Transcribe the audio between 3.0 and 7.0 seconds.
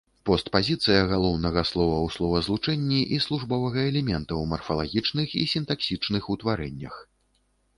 і службовага элемента ў марфалагічных і сінтаксічных утварэннях.